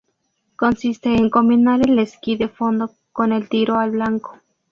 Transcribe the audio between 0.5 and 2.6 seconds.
Consiste en combinar el esquí de